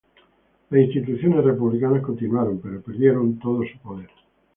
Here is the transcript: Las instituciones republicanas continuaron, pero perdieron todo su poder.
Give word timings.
Las 0.71 0.81
instituciones 0.81 1.43
republicanas 1.45 2.01
continuaron, 2.01 2.57
pero 2.59 2.81
perdieron 2.81 3.37
todo 3.37 3.61
su 3.71 3.77
poder. 3.83 4.09